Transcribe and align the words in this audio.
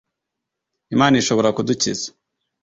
imana 0.93 1.15
ishobora 1.21 1.55
kudukiza 1.57 2.07